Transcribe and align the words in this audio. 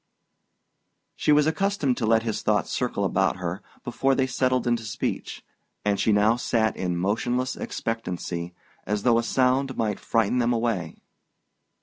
She 1.15 1.31
was 1.31 1.45
accustomed 1.45 1.95
to 1.97 2.07
let 2.07 2.23
his 2.23 2.41
thoughts 2.41 2.71
circle 2.71 3.05
about 3.05 3.35
her 3.35 3.61
before 3.83 4.15
they 4.15 4.25
settled 4.25 4.65
into 4.65 4.81
speech, 4.81 5.45
and 5.85 5.99
she 5.99 6.11
now 6.11 6.37
sat 6.37 6.75
in 6.75 6.97
motionless 6.97 7.55
expectancy, 7.55 8.55
as 8.87 9.03
though 9.03 9.19
a 9.19 9.23
sound 9.23 9.77
might 9.77 9.99
frighten 9.99 10.39
them 10.39 10.53
away. 10.53 11.03